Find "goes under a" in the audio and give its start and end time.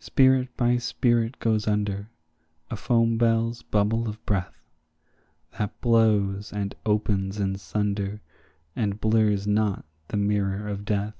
1.40-2.74